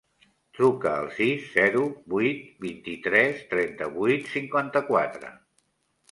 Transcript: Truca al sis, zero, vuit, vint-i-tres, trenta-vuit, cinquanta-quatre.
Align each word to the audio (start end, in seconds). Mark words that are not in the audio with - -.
Truca 0.59 0.91
al 1.01 1.09
sis, 1.17 1.41
zero, 1.57 1.83
vuit, 2.13 2.39
vint-i-tres, 2.65 3.43
trenta-vuit, 3.51 4.25
cinquanta-quatre. 4.37 5.31